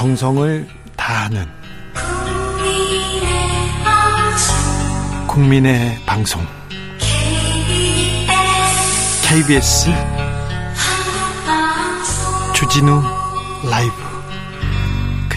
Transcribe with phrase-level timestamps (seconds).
[0.00, 1.46] 정성을 다하는
[5.26, 6.40] 국민의 방송.
[9.28, 9.90] KBS.
[12.54, 13.02] 주진우
[13.70, 14.09] 라이브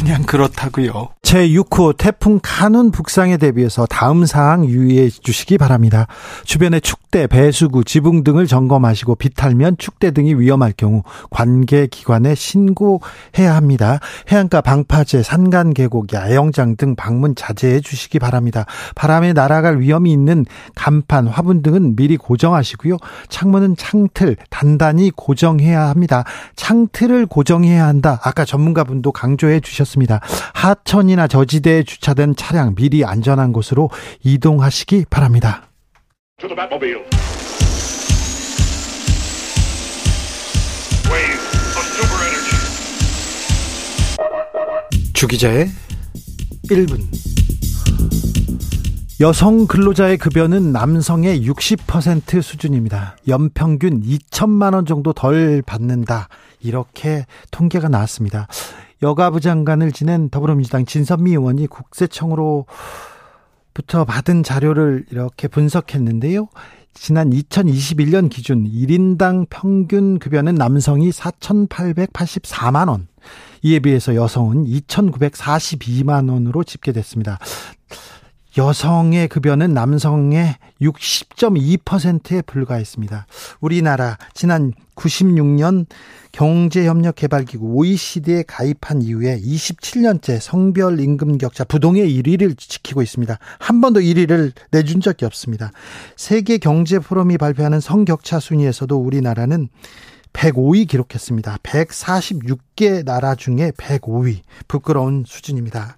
[0.03, 1.13] 그냥 그렇다고요.
[1.21, 6.07] 제6호 태풍 카눈 북상에 대비해서 다음 사항 유의해 주시기 바랍니다.
[6.43, 13.99] 주변의 축대, 배수구, 지붕 등을 점검하시고 비탈면 축대 등이 위험할 경우 관계 기관에 신고해야 합니다.
[14.29, 18.65] 해안가 방파제, 산간 계곡, 야영장 등 방문 자제해 주시기 바랍니다.
[18.93, 22.97] 바람에 날아갈 위험이 있는 간판, 화분 등은 미리 고정하시고요.
[23.29, 26.25] 창문은 창틀 단단히 고정해야 합니다.
[26.57, 28.19] 창틀을 고정해야 한다.
[28.23, 29.92] 아까 전문가분도 강조해 주셨습니다.
[30.53, 33.89] 하천이나 산이나 저지대에 주차된 차량 미리 안전한 곳으로
[34.23, 35.63] 이동하시기 바랍니다.
[45.13, 45.67] 주기자의
[46.69, 47.23] 1분
[49.21, 53.15] 여성 근로자의 급여는 남성의 60% 수준입니다.
[53.27, 56.27] 연평균 2천만 원 정도 덜 받는다.
[56.59, 58.47] 이렇게 통계가 나왔습니다.
[59.03, 62.65] 여가부 장관을 지낸 더불어민주당 진선미 의원이 국세청으로부터
[64.07, 66.47] 받은 자료를 이렇게 분석했는데요.
[66.93, 73.07] 지난 2021년 기준 1인당 평균 급여는 남성이 4,884만 원,
[73.61, 77.39] 이에 비해서 여성은 2,942만 원으로 집계됐습니다.
[78.57, 83.25] 여성의 급여는 남성의 60.2%에 불과했습니다.
[83.61, 85.85] 우리나라 지난 96년
[86.31, 93.37] 경제협력개발기구 OECD에 가입한 이후에 27년째 성별 임금 격차 부동의 1위를 지키고 있습니다.
[93.59, 95.71] 한 번도 1위를 내준 적이 없습니다.
[96.15, 99.69] 세계 경제 포럼이 발표하는 성격차 순위에서도 우리나라는
[100.33, 101.57] 105위 기록했습니다.
[101.63, 104.41] 146개 나라 중에 105위.
[104.67, 105.97] 부끄러운 수준입니다.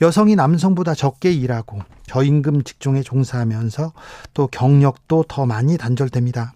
[0.00, 3.92] 여성이 남성보다 적게 일하고 저임금 직종에 종사하면서
[4.32, 6.54] 또 경력도 더 많이 단절됩니다.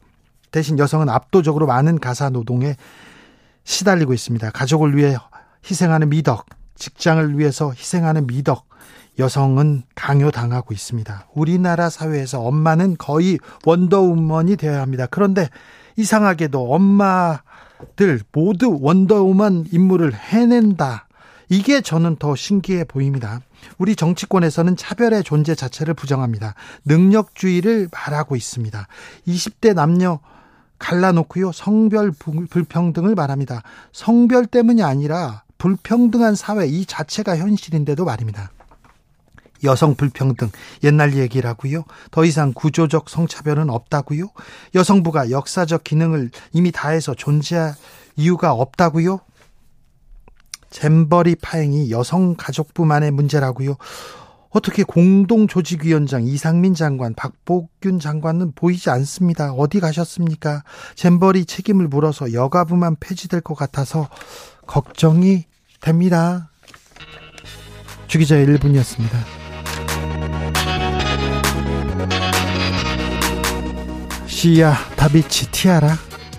[0.50, 2.76] 대신 여성은 압도적으로 많은 가사 노동에
[3.64, 4.50] 시달리고 있습니다.
[4.50, 5.16] 가족을 위해
[5.64, 8.66] 희생하는 미덕, 직장을 위해서 희생하는 미덕,
[9.18, 11.26] 여성은 강요당하고 있습니다.
[11.34, 15.06] 우리나라 사회에서 엄마는 거의 원더우먼이 되어야 합니다.
[15.10, 15.48] 그런데
[15.98, 21.06] 이상하게도 엄마들 모두 원더우먼 임무를 해낸다.
[21.50, 23.40] 이게 저는 더 신기해 보입니다.
[23.78, 26.54] 우리 정치권에서는 차별의 존재 자체를 부정합니다.
[26.84, 28.86] 능력주의를 말하고 있습니다.
[29.26, 30.20] 20대 남녀
[30.78, 31.50] 갈라놓고요.
[31.52, 33.62] 성별 불평등을 말합니다.
[33.92, 38.52] 성별 때문이 아니라 불평등한 사회 이 자체가 현실인데도 말입니다.
[39.64, 40.50] 여성 불평등
[40.84, 41.84] 옛날 얘기라고요.
[42.10, 44.28] 더 이상 구조적 성차별은 없다고요.
[44.74, 47.74] 여성부가 역사적 기능을 이미 다해서 존재할
[48.16, 49.20] 이유가 없다고요.
[50.70, 53.76] 잼버리 파행이 여성 가족부만의 문제라고요.
[54.50, 59.52] 어떻게 공동조직위원장 이상민 장관, 박복균 장관은 보이지 않습니다.
[59.52, 60.62] 어디 가셨습니까?
[60.94, 64.08] 잼버리 책임을 물어서 여가부만 폐지될 것 같아서
[64.66, 65.44] 걱정이
[65.80, 66.50] 됩니다.
[68.06, 69.47] 주기자 1분이었습니다.
[74.38, 75.96] 시야 다비치 티아라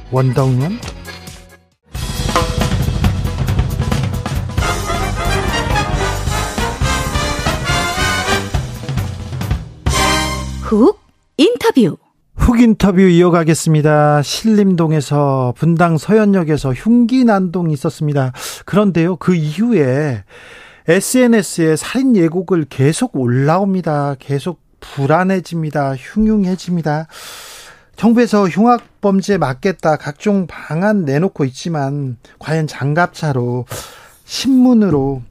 [0.09, 0.71] 원더우먼
[10.61, 10.97] 훅
[11.35, 11.97] 인터뷰
[12.37, 14.21] 훅 인터뷰 이어가겠습니다.
[14.21, 18.31] 신림동에서 분당 서현역에서 흉기 난동이 있었습니다.
[18.63, 20.23] 그런데요, 그 이후에
[20.87, 24.15] SNS에 살인 예고글 계속 올라옵니다.
[24.19, 25.95] 계속 불안해집니다.
[25.97, 27.07] 흉흉해집니다.
[27.99, 33.65] 정부에서 흉악 범죄 막겠다 각종 방안 내놓고 있지만 과연 장갑차로
[34.23, 35.21] 신문으로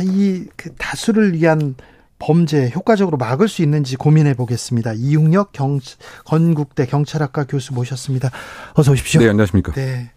[0.00, 1.74] 이그 다수를 위한
[2.18, 4.94] 범죄 효과적으로 막을 수 있는지 고민해 보겠습니다.
[4.94, 5.80] 이웅혁 경,
[6.24, 8.30] 건국대 경찰학과 교수 모셨습니다.
[8.72, 9.20] 어서 오십시오.
[9.20, 9.72] 네, 안녕하십니까.
[9.72, 10.12] 네.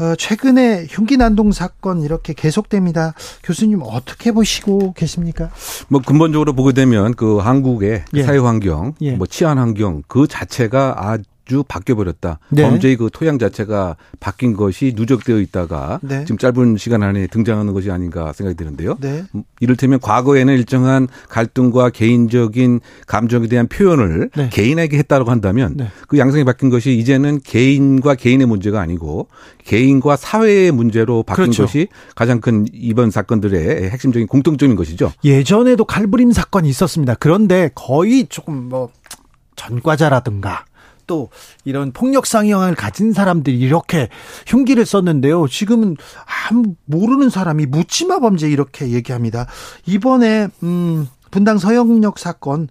[0.00, 3.12] 어, 최근에 흉기 난동 사건 이렇게 계속됩니다.
[3.42, 5.50] 교수님 어떻게 보시고 계십니까?
[5.88, 8.22] 뭐 근본적으로 보게 되면 그 한국의 예.
[8.22, 9.12] 사회 환경, 예.
[9.12, 11.18] 뭐 치안 환경 그 자체가 아
[11.50, 12.38] 주 아주 바뀌어 버렸다.
[12.50, 12.62] 네.
[12.62, 16.24] 범죄의 그 토양 자체가 바뀐 것이 누적되어 있다가 네.
[16.24, 18.96] 지금 짧은 시간 안에 등장하는 것이 아닌가 생각이 드는데요.
[19.00, 19.24] 네.
[19.34, 24.48] 음, 이를테면 과거에는 일정한 갈등과 개인적인 감정에 대한 표현을 네.
[24.52, 25.88] 개인에게 했다고 한다면 네.
[26.06, 29.26] 그 양상이 바뀐 것이 이제는 개인과 개인의 문제가 아니고
[29.64, 31.64] 개인과 사회의 문제로 바뀐 그렇죠.
[31.64, 35.12] 것이 가장 큰 이번 사건들의 핵심적인 공통점인 것이죠.
[35.24, 37.16] 예전에도 칼부림 사건이 있었습니다.
[37.18, 38.90] 그런데 거의 조금 뭐
[39.56, 40.64] 전과자라든가
[41.10, 41.28] 또
[41.64, 44.08] 이런 폭력 상형을 가진 사람들이 이렇게
[44.46, 45.48] 흉기를 썼는데요.
[45.48, 45.96] 지금은
[46.48, 49.48] 아무 모르는 사람이 묻지마 범죄 이렇게 얘기합니다.
[49.86, 52.68] 이번에 음 분당 서영역 사건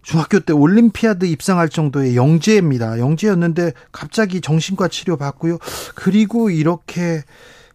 [0.00, 2.98] 중학교 때 올림피아드 입상할 정도의 영재입니다.
[3.00, 5.58] 영재였는데 갑자기 정신과 치료 받고요.
[5.94, 7.22] 그리고 이렇게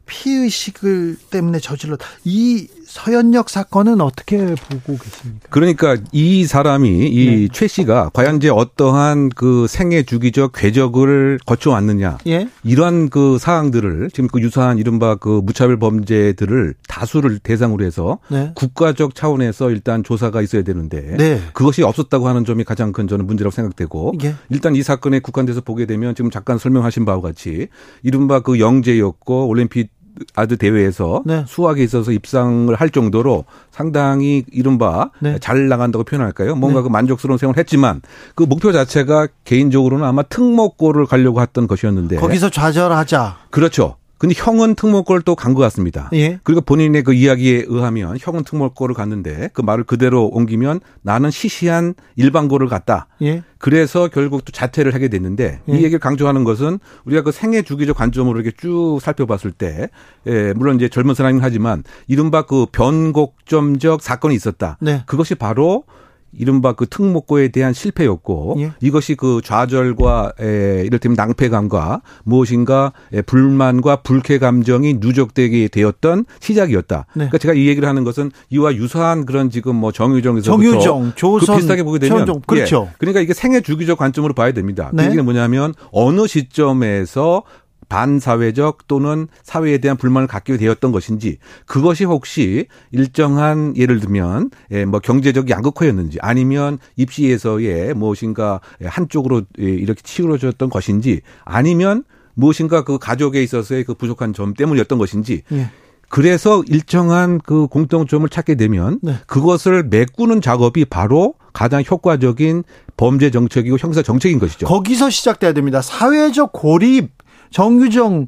[0.08, 2.04] 피의식을 때문에 저질렀다.
[2.26, 5.48] 이 서현역 사건은 어떻게 보고 계십니까?
[5.52, 7.68] 그러니까 이 사람이 이최 네.
[7.68, 12.50] 씨가 과연 이제 어떠한 그 생애 주기적 궤적을 거쳐왔느냐 예?
[12.64, 18.54] 이러한 그 사항들을 지금 그 유사한 이른바 그 무차별 범죄들을 다수를 대상으로 해서 네.
[18.56, 21.40] 국가적 차원에서 일단 조사가 있어야 되는데 네.
[21.54, 24.34] 그것이 없었다고 하는 점이 가장 큰 저는 문제라고 생각되고 예?
[24.50, 27.68] 일단 이 사건에 국한돼서 보게 되면 지금 잠깐 설명하신 바와 같이
[28.02, 29.92] 이른바 그 영재였고 올림픽
[30.36, 31.44] 아드 대회에서 네.
[31.48, 35.38] 수학에 있어서 입상을 할 정도로 상당히 이른바 네.
[35.40, 36.56] 잘 나간다고 표현할까요?
[36.56, 36.84] 뭔가 네.
[36.84, 38.02] 그 만족스러운 생활을 했지만
[38.36, 43.38] 그 목표 자체가 개인적으로는 아마 특목고를 가려고 했던 것이었는데 거기서 좌절하자.
[43.50, 43.96] 그렇죠.
[44.20, 46.10] 근데 형은 특목고를 또 간 것 같습니다.
[46.14, 46.40] 예.
[46.44, 52.68] 그리고 본인의 그 이야기에 의하면 형은 특목고를 갔는데 그 말을 그대로 옮기면 나는 시시한 일반고를
[52.68, 53.08] 갔다.
[53.22, 53.42] 예.
[53.58, 55.74] 그래서 결국 또 자퇴를 하게 됐는데 예.
[55.74, 59.90] 이 얘기를 강조하는 것은 우리가 그 생애 주기적 관점으로 이렇게 쭉 살펴봤을 때,
[60.28, 64.78] 예, 물론 이제 젊은 사람이긴 하지만 이른바 그 변곡점적 사건이 있었다.
[64.82, 65.04] 네.
[65.06, 65.84] 그것이 바로
[66.32, 68.72] 이른바 그 특목고에 대한 실패였고 예.
[68.82, 77.06] 이것이 그 좌절과 에, 이를테면 낭패감과 무엇인가 에, 불만과 불쾌 감정이 누적되게 되었던 시작이었다.
[77.14, 77.14] 네.
[77.14, 81.60] 그러니까 제가 이 얘기를 하는 것은 이와 유사한 그런 지금 뭐 정유정에서부터 정유정, 조선, 그
[81.60, 82.88] 비슷하게 보게 되면 최원종, 그렇죠.
[82.90, 82.96] 예.
[83.00, 84.90] 그러니까 이게 생애 주기적 관점으로 봐야 됩니다.
[84.92, 85.04] 그 네.
[85.04, 87.44] 그 얘기는 뭐냐면 어느 시점에서
[87.90, 95.00] 반사회적 또는 사회에 대한 불만을 갖게 되었던 것인지 그것이 혹시 일정한 예를 들면 예, 뭐
[95.00, 102.04] 경제적 양극화였는지 아니면 입시에서의 무엇인가 한쪽으로 예, 이렇게 치우쳐졌던 것인지 아니면
[102.36, 105.70] 무엇인가 그 가족에 있어서의 그 부족한 점 때문이었던 것인지 예.
[106.10, 109.16] 그래서 일정한 그 공통점을 찾게 되면 네.
[109.28, 112.64] 그것을 메꾸는 작업이 바로 가장 효과적인
[112.98, 114.66] 범죄 정책이고 형사 정책인 것이죠.
[114.66, 115.82] 거기서 시작돼야 됩니다.
[115.82, 117.12] 사회적 고립
[117.52, 118.28] 정규정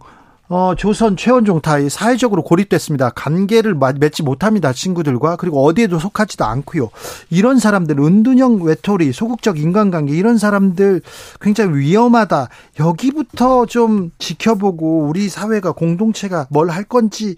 [0.53, 3.11] 어, 조선 최원종 다 사회적으로 고립됐습니다.
[3.11, 4.73] 관계를 맺지 못합니다.
[4.73, 5.37] 친구들과.
[5.37, 6.89] 그리고 어디에도 속하지도 않고요.
[7.29, 11.03] 이런 사람들, 은둔형 외톨이, 소극적 인간관계, 이런 사람들
[11.39, 12.49] 굉장히 위험하다.
[12.81, 17.37] 여기부터 좀 지켜보고 우리 사회가 공동체가 뭘 할 건지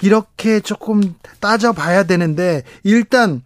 [0.00, 1.02] 이렇게 조금
[1.40, 3.42] 따져봐야 되는데 일단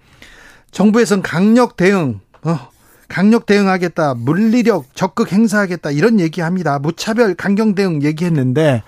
[0.70, 2.67] 정부에선 강력 대응, 어,
[3.08, 6.78] 강력 대응하겠다, 물리력 적극 행사하겠다 이런 얘기합니다.
[6.78, 8.82] 무차별 강경 대응 얘기했는데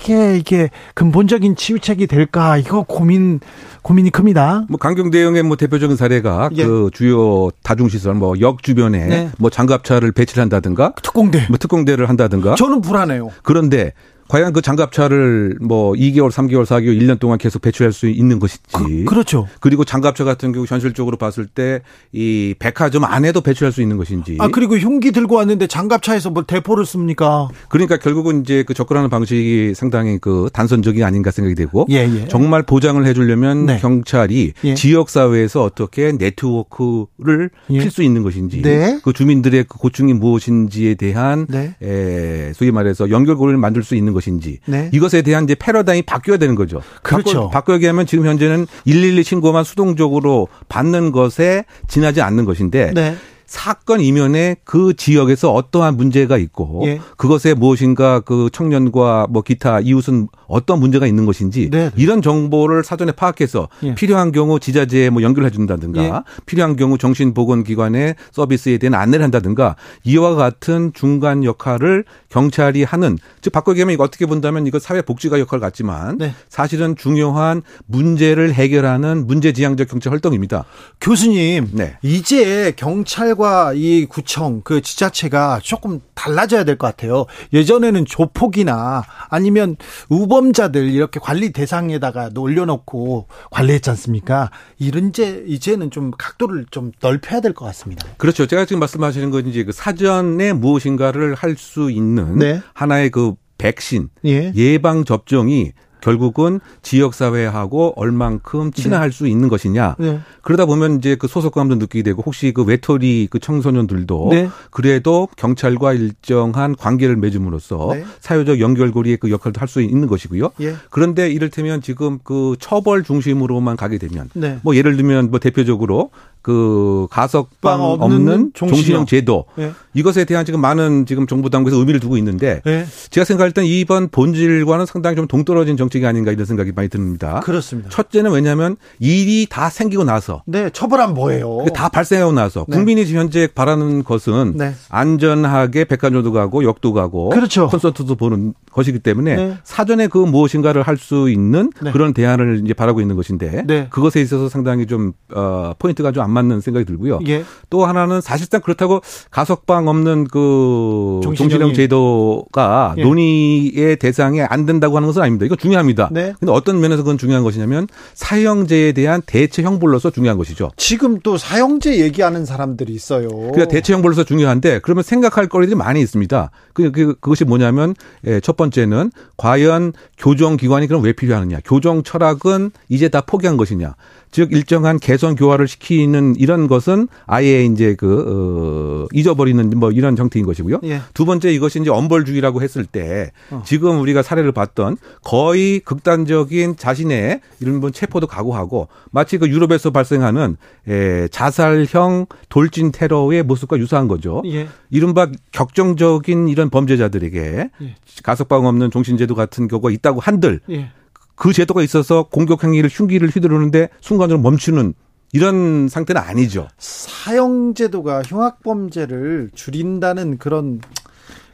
[0.00, 3.40] 이게 이게 근본적인 치유책이 될까 이거 고민
[3.82, 4.66] 고민이 큽니다.
[4.68, 6.64] 뭐 강경 대응의 뭐 대표적인 사례가 예.
[6.64, 9.30] 그 주요 다중 시설 뭐 역 주변에 네.
[9.38, 13.30] 뭐 장갑차를 배치를 한다든가 특공대 뭐 특공대를 한다든가 저는 불안해요.
[13.42, 13.92] 그런데
[14.28, 19.04] 과연 그 장갑차를 뭐 2개월, 3개월, 4개월, 1년 동안 계속 배출할 수 있는 것인지.
[19.04, 21.80] 그, 렇죠 그리고 장갑차 같은 경우 현실적으로 봤을 때
[22.12, 24.38] 이 백화점 안에도 배출할 수 있는 것인지.
[24.40, 27.48] 아, 그리고 흉기 들고 왔는데 장갑차에서 뭘 대포를 씁니까?
[27.68, 31.86] 그러니까 결국은 이제 그 접근하는 방식이 상당히 그 단선적이 아닌가 생각이 되고.
[31.90, 32.28] 예, 예.
[32.28, 33.78] 정말 보장을 해 주려면 네.
[33.78, 34.74] 경찰이 예.
[34.74, 37.78] 지역 사회에서 어떻게 네트워크를 예.
[37.78, 38.62] 필수 있는 것인지.
[38.62, 38.98] 네.
[39.02, 41.74] 그 주민들의 그 고충이 무엇인지에 대한 네.
[41.82, 44.90] 에, 소위 말해서 연결고리를 만들 수 있는 것인지 네.
[44.92, 46.82] 이것에 대한 이제 패러다임이 바뀌어야 되는 거죠.
[47.02, 47.48] 그렇죠.
[47.48, 53.16] 바꿔, 바뀌게 하면 지금 현재는 112 신고만 수동적으로 받는 것에 지나지 않는 것인데 네.
[53.48, 57.00] 사건 이면에 그 지역에서 어떠한 문제가 있고 예.
[57.16, 62.84] 그것에 무엇인가 그 청년과 뭐 기타 이웃은 어떤 문제가 있는 것인지 네, 네 이런 정보를
[62.84, 63.94] 사전에 파악해서 예.
[63.94, 66.12] 필요한 경우 지자체에 뭐 연결해 준다든가 예.
[66.44, 73.72] 필요한 경우 정신보건기관의 서비스에 대한 안내를 한다든가 이와 같은 중간 역할을 경찰이 하는 즉 바꿔
[73.72, 76.34] 얘기하면 이거 어떻게 본다면 이거 사회복지가 역할 같지만 네.
[76.50, 80.66] 사실은 중요한 문제를 해결하는 문제지향적 경찰 활동입니다.
[81.00, 81.96] 교수님, 네.
[82.02, 87.24] 이제 경찰 경찰과 이 구청 그 지자체가 조금 달라져야 될 것 같아요.
[87.52, 89.76] 예전에는 조폭이나 아니면
[90.10, 94.50] 우범자들 이렇게 관리 대상에다가 올려놓고 관리했지 않습니까?
[94.78, 98.06] 이런 제 이제는 좀 각도를 좀 넓혀야 될 것 같습니다.
[98.18, 98.46] 그렇죠.
[98.46, 102.60] 제가 지금 말씀하시는 건 이제 그 사전에 무엇인가를 할 수 있는 네.
[102.74, 104.52] 하나의 그 백신 예.
[104.54, 105.72] 예방 접종이
[106.08, 109.16] 결국은 지역 사회하고 얼만큼 친화할 네.
[109.16, 109.96] 수 있는 것이냐.
[109.98, 110.20] 네.
[110.42, 114.48] 그러다 보면 이제 그 소속감도 느끼게 되고 혹시 그 외톨이 그 청소년들도 네.
[114.70, 118.04] 그래도 경찰과 일정한 관계를 맺음으로써 네.
[118.20, 120.52] 사회적 연결고리의 그 역할도 할 수 있는 것이고요.
[120.62, 120.76] 예.
[120.88, 124.58] 그런데 이를테면 지금 그 처벌 중심으로만 가게 되면 네.
[124.62, 126.08] 뭐 예를 들면 뭐 대표적으로
[126.42, 129.72] 그 가석방 없는, 종신형 제도 네.
[129.94, 132.86] 이것에 대한 지금 많은 지금 정부 당국에서 의미를 두고 있는데 네.
[133.10, 137.40] 제가 생각할 땐 이번 본질과는 상당히 좀 동떨어진 정책이 아닌가 이런 생각이 많이 듭니다.
[137.40, 137.90] 그렇습니다.
[137.90, 141.64] 첫째는 왜냐하면 일이 다 생기고 나서 네 처벌한 뭐예요?
[141.74, 142.76] 다 발생하고 나서 네.
[142.76, 144.74] 국민이 현재 바라는 것은 네.
[144.88, 147.68] 안전하게 백화점도 가고 역도 가고 그렇죠.
[147.68, 149.54] 콘서트도 보는 것이기 때문에 네.
[149.64, 151.92] 사전에 그 무엇인가를 할 수 있는 네.
[151.92, 153.86] 그런 대안을 이제 바라고 있는 것인데 네.
[153.88, 157.20] 그것에 있어서 상당히 좀 어, 포인트가 좀안 맞는 생각이 들고요.
[157.26, 157.44] 예.
[157.70, 163.02] 또 하나는 사실상 그렇다고 가석방 없는 그 종신형 제도가 예.
[163.02, 165.46] 논의의 대상에 안 된다고 하는 것은 아닙니다.
[165.46, 166.10] 이거 중요합니다.
[166.12, 166.34] 네.
[166.38, 170.70] 근데 어떤 면에서 그건 중요한 것이냐면 사형제에 대한 대체 형벌로서 중요한 것이죠.
[170.76, 173.28] 지금 또 사형제 얘기하는 사람들이 있어요.
[173.28, 176.50] 그러니까 대체 형벌로서 중요한데 그러면 생각할 거리들이 많이 있습니다.
[176.74, 177.94] 그, 그 그것이 뭐냐면
[178.26, 181.58] 예, 첫 번째는 과연 교정 기관이 그럼 왜 필요하느냐?
[181.64, 183.94] 교정 철학은 이제 다 포기한 것이냐?
[184.30, 190.44] 즉 일정한 개선 교화를 시키는 이런 것은 아예 이제 그 어, 잊어버리는 뭐 이런 형태인
[190.46, 190.80] 것이고요.
[190.84, 191.00] 예.
[191.14, 193.62] 두 번째 이것이 이제 엄벌주의라고 했을 때 어.
[193.64, 200.56] 지금 우리가 사례를 봤던 거의 극단적인 자신의 이런 분 체포도 각오하고 마치 그 유럽에서 발생하는
[200.88, 204.42] 에, 자살형 돌진 테러의 모습과 유사한 거죠.
[204.46, 204.68] 예.
[204.90, 207.94] 이른바 격정적인 이런 범죄자들에게 예.
[208.22, 210.90] 가석방 없는 종신제도 같은 경우가 있다고 한들 예.
[211.38, 214.94] 그 제도가 있어서 공격 행위를 흉기를 휘두르는데 순간적으로 멈추는
[215.32, 216.68] 이런 상태는 아니죠.
[216.78, 220.80] 사형 제도가 흉악 범죄를 줄인다는 그런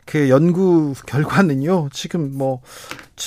[0.07, 1.88] 그 연구 결과는요.
[1.93, 2.61] 지금 뭐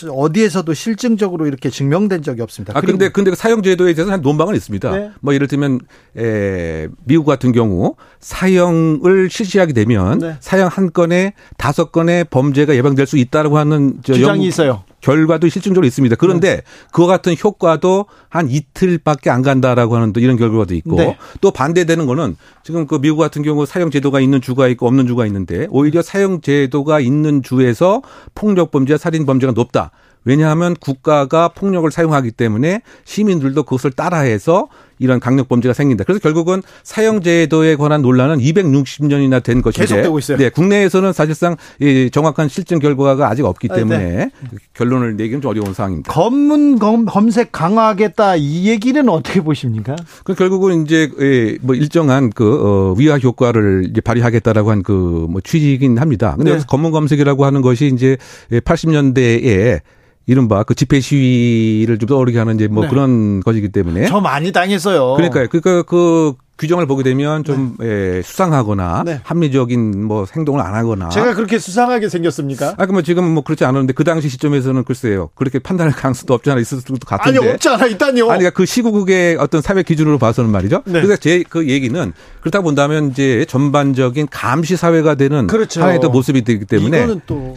[0.09, 2.77] 어디에서도 실증적으로 이렇게 증명된 적이 없습니다.
[2.77, 4.91] 아 근데 근데 그 사형 제도에 대해서 한 논방은 있습니다.
[4.91, 5.11] 네.
[5.21, 5.79] 뭐 예를 들면
[6.17, 10.35] 에 미국 같은 경우 사형을 실시하게 되면 네.
[10.39, 14.83] 사형 한 건에 다섯 건의 범죄가 예방될 수 있다라고 하는 주장이 연구, 있어요.
[15.01, 16.15] 결과도 실증적으로 있습니다.
[16.15, 16.61] 그런데 네.
[16.91, 21.17] 그와 같은 효과도 한 이틀밖에 안 간다라고 하는 또 이런 결과도 있고 네.
[21.41, 25.25] 또 반대되는 거는 지금 그 미국 같은 경우 사형 제도가 있는 주가 있고 없는 주가
[25.25, 28.01] 있는데 오히려 사형 제도가 있는 주에서
[28.35, 29.91] 폭력 범죄, 살인 범죄가 높다.
[30.25, 34.67] 왜냐하면 국가가 폭력을 사용하기 때문에 시민들도 그것을 따라해서
[34.99, 36.03] 이런 강력 범죄가 생긴다.
[36.05, 40.37] 그래서 결국은 사형 제도에 관한 논란은 260년이나 된 것인데 계속되고 있어요.
[40.37, 44.31] 네, 국내에서는 사실상 이 정확한 실증 결과가 아직 없기 아, 때문에 네.
[44.73, 46.11] 결론을 내기는 좀 어려운 상황입니다.
[46.11, 49.95] 검문 검색 강화하겠다 이 얘기는 어떻게 보십니까?
[50.23, 55.41] 그 결국은 이제 예, 뭐 일정한 그 어, 위화 효과를 이제 발휘하겠다라고 한 그 뭐
[55.41, 56.33] 취지이긴 합니다.
[56.37, 56.63] 근데 네.
[56.67, 58.17] 검문 검색이라고 하는 것이 이제
[58.51, 59.81] 80년대에
[60.27, 62.89] 이른바 그 집회 시위를 좀 떠오르게 하는 이제 뭐 네.
[62.89, 65.15] 그런 것이기 때문에 저 많이 당했어요.
[65.15, 65.47] 그러니까요.
[65.47, 68.17] 그러니까 그 규정을 보게 되면 좀 네.
[68.17, 69.21] 예, 수상하거나 네.
[69.23, 72.75] 합리적인 뭐 행동을 안 하거나 제가 그렇게 수상하게 생겼습니까?
[72.77, 76.59] 아, 그뭐 지금 뭐 그렇지 않았는데 그 당시 시점에서는 글쎄요 그렇게 판단할 가능성도 없지 않아
[76.59, 78.29] 있을 것도 같은데 아니 없지 않아 있다니요.
[78.29, 80.83] 아니 그러니까 그 시국의 어떤 사회 기준으로 봐서는 말이죠.
[80.85, 80.93] 네.
[80.93, 85.81] 그러니까 제그 얘기는 그렇다 본다면 이제 전반적인 감시 사회가 되는 그렇죠.
[85.81, 87.07] 하나의 또 모습이 되기 때문에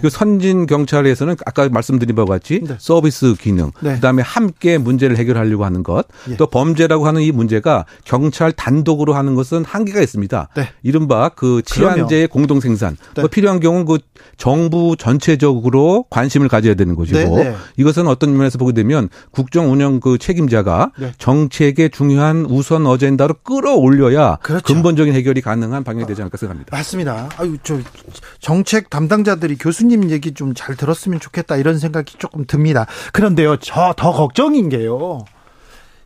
[0.03, 2.75] 그 선진 경찰에서는 아까 말씀드린 바와 같이 네.
[2.79, 3.95] 서비스 기능 네.
[3.95, 6.37] 그다음에 함께 문제를 해결하려고 하는 것 예.
[6.37, 10.49] 또 범죄라고 하는 이 문제가 경찰 단독 단독으로 하는 것은 한계가 있습니다.
[10.57, 10.69] 네.
[10.83, 12.97] 이른바 그 치안제의 공동 생산.
[13.15, 13.23] 네.
[13.23, 13.99] 뭐 필요한 경우는 그
[14.37, 17.57] 정부 전체적으로 관심을 가져야 되는 것이고 네, 네.
[17.77, 21.13] 이것은 어떤 면에서 보게 되면 국정 운영 그 책임자가 네.
[21.19, 24.65] 정책의 중요한 우선 어젠다로 끌어올려야 그렇죠.
[24.65, 26.77] 근본적인 해결이 가능한 방향이 되지 않을까 생각합니다.
[26.77, 27.29] 맞습니다.
[27.37, 27.79] 아유 저
[28.41, 32.87] 정책 담당자들이 교수님 얘기 좀 잘 들었으면 좋겠다 이런 생각이 조금 듭니다.
[33.13, 35.25] 그런데요, 저 더 걱정인 게요.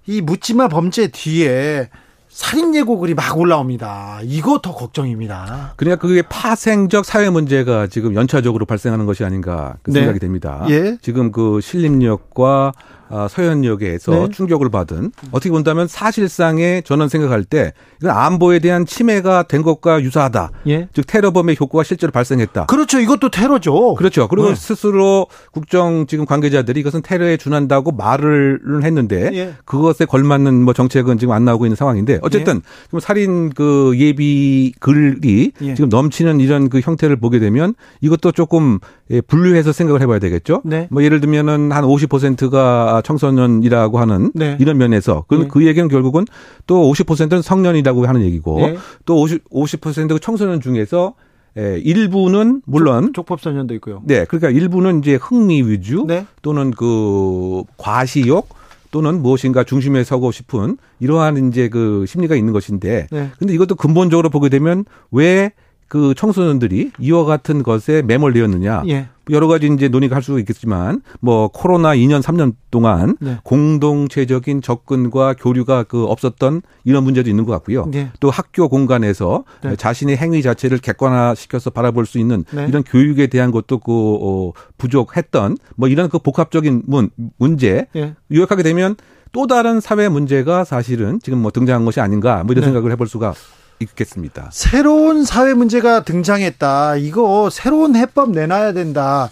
[0.07, 1.89] 이 묻지마 범죄 뒤에
[2.35, 4.19] 살인 예고글이 막 올라옵니다.
[4.25, 5.75] 이거 더 걱정입니다.
[5.77, 10.01] 그러니까 그게 파생적 사회 문제가 지금 연차적으로 발생하는 것이 아닌가 그 네.
[10.01, 10.67] 생각이 됩니다.
[10.69, 10.99] 예.
[11.01, 12.73] 지금 그 신림역과
[13.04, 14.29] 아, 서현역에서 네.
[14.31, 20.51] 충격을 받은 어떻게 본다면 사실상의 저는 생각할 때 이건 안보에 대한 침해가 된 것과 유사하다.
[20.69, 20.89] 예.
[20.93, 22.67] 즉 테러범의 효과가 실제로 발생했다.
[22.67, 23.01] 그렇죠.
[23.01, 23.95] 이것도 테러죠.
[23.95, 24.29] 그렇죠.
[24.29, 24.55] 그리고 네.
[24.55, 29.55] 스스로 국정 지금 관계자들이 이것은 테러에 준한다고 말을 했는데 예.
[29.65, 32.63] 그것에 걸맞는 뭐 정책은 지금 안 나오고 있는 상황인데 어쨌든
[32.95, 33.01] 예.
[33.01, 35.75] 살인 그 예비 글이 예.
[35.75, 38.79] 지금 넘치는 이런 그 형태를 보게 되면 이것도 조금
[39.11, 40.63] 예, 분류해서 생각을 해봐야 되겠죠.
[40.65, 40.89] 네.
[40.91, 44.57] 뭐 예를 들면은 한 50%가 청소년이라고 하는 네.
[44.61, 45.49] 이런 면에서 그, 네.
[45.49, 46.25] 그 얘기는 결국은
[46.67, 48.77] 또 50%는 성년이라고 하는 얘기고 네.
[49.05, 51.15] 또 50, 50%가 청소년 중에서
[51.57, 54.03] 예, 일부는 물론 족법소년도 있고요.
[54.05, 56.27] 네, 그러니까 일부는 이제 흥미 위주 네.
[56.43, 58.49] 또는 그 과시욕
[58.91, 63.31] 또는 무엇인가 중심에 서고 싶은 이러한 이제 그 심리가 있는 것인데 네.
[63.39, 65.53] 근데 이것도 근본적으로 보게 되면 왜
[65.89, 68.83] 그 청소년들이 이와 같은 것에 매몰되었느냐.
[68.89, 69.09] 예.
[69.31, 73.39] 여러 가지 이제 논의가 할 수 있겠지만 뭐 코로나 2년 3년 동안 네.
[73.43, 77.87] 공동체적인 접근과 교류가 그 없었던 이런 문제도 있는 것 같고요.
[77.91, 78.11] 네.
[78.21, 79.77] 또 학교 공간에서 네.
[79.77, 82.67] 자신의 행위 자체를 객관화시켜서 바라볼 수 있는 네.
[82.69, 88.15] 이런 교육에 대한 것도 그 어, 부족했던 뭐 이런 그 복합적인 문, 문제 예.
[88.33, 88.97] 요약하게 되면
[89.33, 92.67] 또 다른 사회 문제가 사실은 지금 뭐 등장한 것이 아닌가 뭐 이런 네.
[92.67, 93.35] 생각을 해볼 수가
[93.81, 94.49] 있겠습니다.
[94.53, 96.97] 새로운 사회 문제가 등장했다.
[96.97, 99.31] 이거 새로운 해법 내놔야 된다.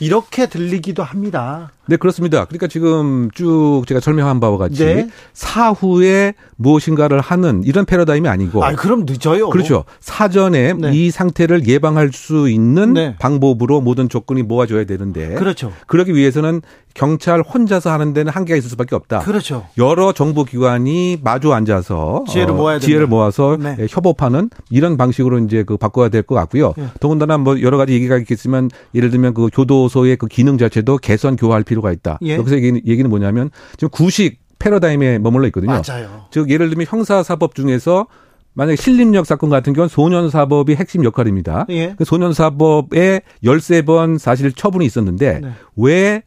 [0.00, 1.70] 이렇게 들리기도 합니다.
[1.86, 2.44] 네, 그렇습니다.
[2.44, 5.08] 그러니까 지금 쭉 제가 설명한 바와 같이 네.
[5.32, 8.64] 사후에 무엇인가를 하는 이런 패러다임이 아니고.
[8.64, 9.50] 아, 그럼 늦어요.
[9.50, 9.84] 그렇죠.
[10.00, 10.92] 사전에 네.
[10.94, 13.16] 이 상태를 예방할 수 있는 네.
[13.18, 15.34] 방법으로 모든 조건이 모아져야 되는데.
[15.34, 15.72] 그렇죠.
[15.88, 16.62] 그러기 위해서는
[16.94, 19.20] 경찰 혼자서 하는 데는 한계가 있을 수밖에 없다.
[19.20, 19.66] 그렇죠.
[19.78, 23.76] 여러 정부 기관이 마주 앉아서 지혜를 모아야 어, 지혜를 모아서 네.
[23.78, 26.74] 예, 협업하는 이런 방식으로 이제 그 바꿔야 될 것 같고요.
[26.76, 26.86] 네.
[27.00, 31.36] 더군다나 뭐 여러 가지 얘기가 있겠지만 예를 들면 그 교도 소의 그 기능 자체도 개선
[31.36, 32.18] 교화할 필요 필요가 있다.
[32.22, 32.36] 예.
[32.36, 35.80] 여기서 얘기는, 얘기는 뭐냐면 지금 구식 패러다임에 머물러 있거든요.
[35.86, 36.26] 맞아요.
[36.30, 38.06] 즉 예를 들면 형사 사법 중에서
[38.52, 41.66] 만약에 신림역 사건 같은 경우는 소년사법이 핵심 역할입니다.
[41.70, 41.94] 예.
[41.96, 45.50] 그 소년사법에 13번 사실 처분이 있었는데 네.
[45.76, 46.22] 왜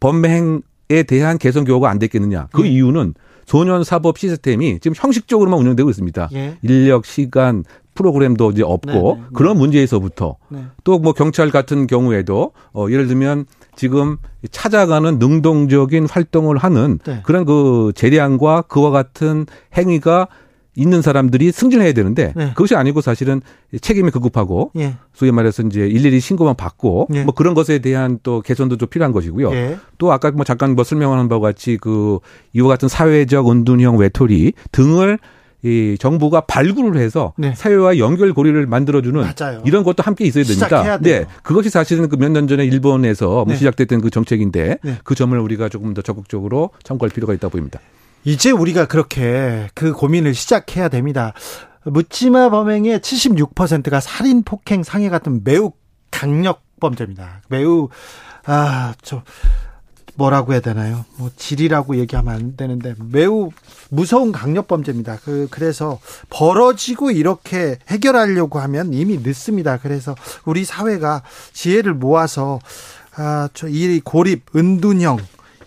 [0.00, 2.48] 범행에 대한 개선 교화가 안 됐겠느냐.
[2.52, 2.70] 그 예.
[2.70, 3.14] 이유는
[3.46, 6.30] 소년사법 시스템이 지금 형식적으로만 운영되고 있습니다.
[6.32, 6.56] 예.
[6.62, 7.64] 인력, 시간,
[7.94, 9.02] 프로그램도 이제 없고 네네.
[9.02, 9.22] 네, 네.
[9.34, 10.64] 그런 문제에서부터 네.
[10.84, 13.46] 또뭐 경찰 같은 경우에도 어 예를 들면
[13.76, 14.16] 지금
[14.50, 17.20] 찾아가는 능동적인 활동을 하는 네.
[17.24, 19.46] 그런 그 재량과 그와 같은
[19.76, 20.28] 행위가
[20.76, 22.48] 있는 사람들이 승진해야 되는데 네.
[22.48, 23.40] 그것이 아니고 사실은
[23.80, 24.96] 책임이 급급하고 예.
[25.12, 27.22] 소위 말해서 이제 일일이 신고만 받고 예.
[27.22, 29.52] 뭐 그런 것에 대한 또 개선도 좀 필요한 것이고요.
[29.52, 29.78] 예.
[29.98, 32.18] 또 아까 뭐 잠깐 뭐 설명하는 바와 같이 그
[32.54, 35.18] 이와 같은 사회적 은둔형 외톨이 등을
[35.64, 37.54] 이 정부가 발굴을 해서 네.
[37.56, 39.62] 사회와 연결 고리를 만들어주는 맞아요.
[39.64, 40.98] 이런 것도 함께 있어야 됩니다.
[40.98, 43.56] 네, 그것이 사실은 그 몇 년 전에 일본에서 뭐 네.
[43.56, 44.98] 시작됐던 그 정책인데 네.
[45.04, 47.80] 그 점을 우리가 조금 더 적극적으로 참고할 필요가 있다 보입니다.
[48.24, 51.32] 이제 우리가 그렇게 그 고민을 시작해야 됩니다.
[51.84, 55.72] 묻지마 범행의 76%가 살인, 폭행, 상해 같은 매우
[56.10, 57.42] 강력 범죄입니다.
[57.48, 57.88] 매우
[58.44, 59.22] 아저
[60.16, 61.04] 뭐라고 해야 되나요?
[61.16, 63.50] 뭐 질이라고 얘기하면 안 되는데 매우
[63.90, 65.18] 무서운 강력 범죄입니다.
[65.24, 65.98] 그 그래서
[66.30, 69.78] 벌어지고 이렇게 해결하려고 하면 이미 늦습니다.
[69.78, 72.60] 그래서 우리 사회가 지혜를 모아서
[73.16, 75.18] 아 저 이 고립 은둔형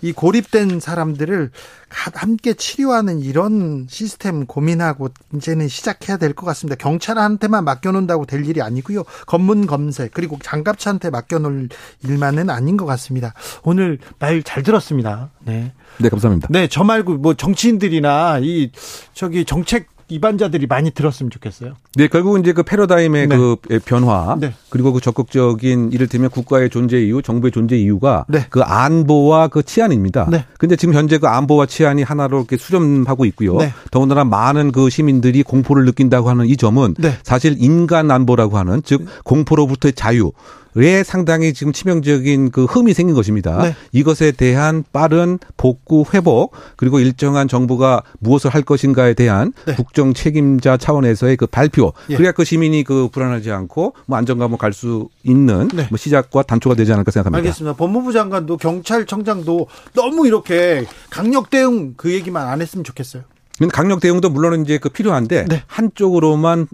[0.02, 1.52] 이 고립된 사람들을
[1.90, 6.76] 함께 치료하는 이런 시스템 고민하고 이제는 시작해야 될 것 같습니다.
[6.76, 9.04] 경찰한테만 맡겨놓는다고 될 일이 아니고요.
[9.26, 11.70] 검문 검색 그리고 장갑차한테 맡겨놓을
[12.04, 13.34] 일만은 아닌 것 같습니다.
[13.64, 15.32] 오늘 말 잘 들었습니다.
[15.40, 15.74] 네.
[15.98, 16.48] 네, 감사합니다.
[16.52, 18.72] 네, 저 말고 뭐 정치인들이나 이
[19.14, 21.74] 저기 정책 입안자들이 많이 들었으면 좋겠어요.
[21.96, 23.38] 네, 결국 이제 그 패러다임의 네.
[23.38, 24.54] 그 변화 네.
[24.70, 28.46] 그리고 그 적극적인 이를테면 국가의 존재 이유, 정부의 존재 이유가 네.
[28.50, 30.28] 그 안보와 그 치안입니다.
[30.32, 30.46] 네.
[30.58, 33.58] 근데 지금 현재 그 안보와 치안이 하나로 이렇게 수렴하고 있고요.
[33.58, 33.74] 네.
[33.92, 37.18] 더군다나 많은 그 시민들이 공포를 느낀다고 하는 이 점은 네.
[37.24, 40.32] 사실 인간 안보라고 하는 즉 공포로부터의 자유
[40.78, 43.64] 왜 상당히 지금 치명적인 그 흠이 생긴 것입니다.
[43.64, 43.76] 네.
[43.92, 49.74] 이것에 대한 빠른 복구 회복 그리고 일정한 정부가 무엇을 할 것인가에 대한 네.
[49.76, 52.16] 국정 책임자 차원에서의 그 발표 예.
[52.16, 55.88] 그래야 그 시민이 그 불안하지 않고 뭐 안정감을 갈 수 있는 네.
[55.90, 57.38] 뭐 시작과 단초가 되지 않을까 생각합니다.
[57.40, 57.76] 알겠습니다.
[57.78, 63.24] 법무부 장관도 경찰청장도 너무 이렇게 강력 대응 그 얘기만 안 했으면 좋겠어요.
[63.74, 65.64] 강력 대응도 물론 이제 그 필요한데 네.
[65.66, 66.68] 한쪽으로만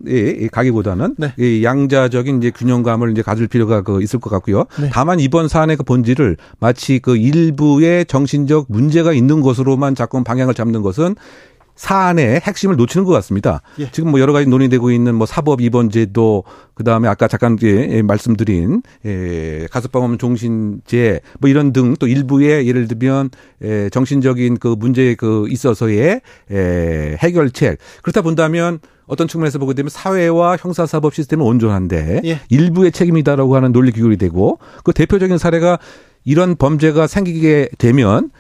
[0.52, 1.34] 가기보다는 네.
[1.38, 4.66] 이 양자적인 이제 균형감을 이제 가질 필요가 그 있을 것 같고요.
[4.80, 4.90] 네.
[4.92, 10.82] 다만 이번 사안의 그 본질을 마치 그 일부의 정신적 문제가 있는 것으로만 자꾸 방향을 잡는
[10.82, 11.16] 것은
[11.76, 13.62] 사안의 핵심을 놓치는 것 같습니다.
[13.80, 13.90] 예.
[13.92, 16.44] 지금 뭐 여러 가지 논의되고 있는 뭐 사법 입원제도
[16.76, 23.30] 그다음에 아까 잠깐 예, 말씀드린 예, 가습방업 종신제 뭐 이런 등 또 일부의 예를 들면
[23.64, 30.58] 예, 정신적인 그 문제에 그 있어서의 예, 해결책 그렇다 본다면 어떤 측면에서 보게 되면 사회와
[30.60, 32.40] 형사사법 시스템은 온전한데 예.
[32.50, 35.78] 일부의 책임이다라고 하는 논리 규율이 되고 그 대표적인 사례가
[36.24, 38.32] 이런 범죄가 생기게 되면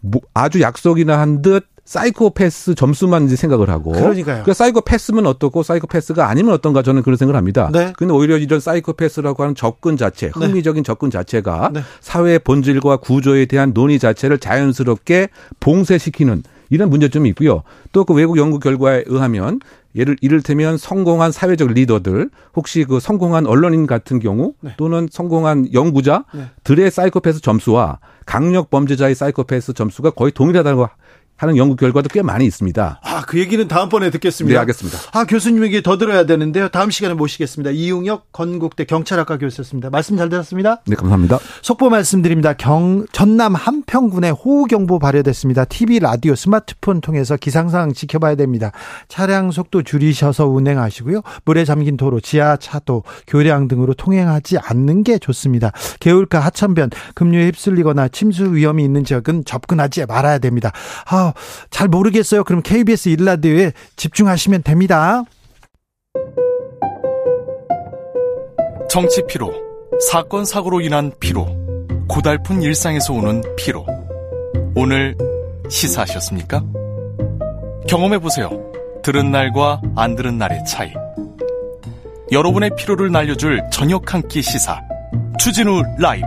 [0.00, 3.92] 뭐 아주 약속이나 한 듯 사이코패스 점수만 이제 생각을 하고.
[3.92, 4.22] 그러니까요.
[4.24, 7.70] 그러니까 사이코패스면 어떻고 사이코패스가 아니면 어떤가 저는 그런 생각을 합니다.
[7.72, 7.92] 네.
[7.96, 10.32] 근데 오히려 이런 사이코패스라고 하는 접근 자체, 네.
[10.34, 10.86] 흥미적인 네.
[10.86, 11.82] 접근 자체가 네.
[12.00, 15.28] 사회의 본질과 구조에 대한 논의 자체를 자연스럽게
[15.60, 17.62] 봉쇄시키는 이런 문제점이 있고요.
[17.92, 19.60] 또 그 외국 연구 결과에 의하면
[19.94, 24.72] 예를 이를테면 성공한 사회적 리더들 혹시 그 성공한 언론인 같은 경우 네.
[24.76, 26.90] 또는 성공한 연구자들의 네.
[26.90, 30.88] 사이코패스 점수와 강력 범죄자의 사이코패스 점수가 거의 동일하다고
[31.36, 33.00] 하는 연구 결과도 꽤 많이 있습니다.
[33.02, 34.54] 아, 그 얘기는 다음번에 듣겠습니다.
[34.54, 34.98] 네, 알겠습니다.
[35.12, 36.68] 아, 교수님에게 더 들어야 되는데요.
[36.68, 37.70] 다음 시간에 모시겠습니다.
[37.70, 39.90] 이용혁 건국대 경찰학과 교수였습니다.
[39.90, 40.82] 말씀 잘 들었습니다.
[40.86, 41.38] 네, 감사합니다.
[41.62, 42.52] 속보 말씀드립니다.
[42.52, 45.64] 경, 전남 한평군에 호우경보 발효됐습니다.
[45.64, 48.70] TV, 라디오, 스마트폰 통해서 기상상 지켜봐야 됩니다.
[49.08, 51.22] 차량 속도 줄이셔서 운행하시고요.
[51.44, 55.72] 물에 잠긴 도로, 지하 차도, 교량 등으로 통행하지 않는 게 좋습니다.
[55.98, 60.70] 개울가 하천변, 급류에 휩쓸리거나 침수 위험이 있는 지역은 접근하지 말아야 됩니다.
[61.28, 61.34] 아,
[61.70, 62.44] 잘 모르겠어요.
[62.44, 65.22] 그럼 KBS 일라디오에 집중하시면 됩니다.
[68.88, 69.52] 정치 피로,
[70.10, 71.46] 사건 사고로 인한 피로,
[72.08, 73.84] 고달픈 일상에서 오는 피로.
[74.76, 75.16] 오늘
[75.68, 76.62] 시사하셨습니까?
[77.88, 78.50] 경험해 보세요.
[79.02, 80.92] 들은 날과 안 들은 날의 차이.
[82.32, 84.80] 여러분의 피로를 날려줄 저녁 한 끼 시사.
[85.38, 86.26] 추진우 라이브.